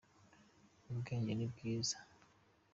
[0.91, 1.97] ubwenge nibwiza.